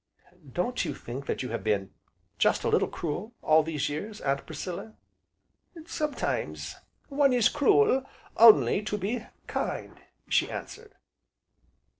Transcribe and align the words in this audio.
Don't 0.51 0.83
you 0.83 0.95
think 0.95 1.27
that 1.27 1.43
you 1.43 1.49
have 1.49 1.63
been 1.63 1.91
just 2.39 2.63
a 2.63 2.69
little 2.69 2.87
cruel 2.87 3.35
all 3.43 3.61
these 3.61 3.87
years, 3.87 4.19
Aunt 4.19 4.47
Priscilla?" 4.47 4.95
"Sometimes 5.85 6.75
one 7.09 7.33
is 7.33 7.49
cruel 7.49 8.09
only 8.35 8.81
to 8.81 8.97
be 8.97 9.27
kind!" 9.45 10.01
she 10.27 10.49
answered. 10.49 10.95